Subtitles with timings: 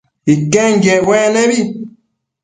[0.33, 1.59] Iquenquiec uec nebi